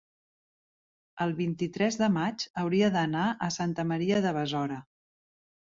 el 1.25 1.35
vint-i-tres 1.41 1.99
de 2.05 2.09
maig 2.17 2.47
hauria 2.63 2.91
d'anar 2.97 3.29
a 3.49 3.53
Santa 3.61 3.91
Maria 3.93 4.25
de 4.27 4.35
Besora. 4.41 4.83